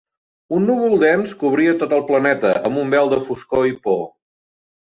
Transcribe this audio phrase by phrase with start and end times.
[0.59, 4.05] Un núvol dens cobria tot el planeta amb un vel de foscor i por.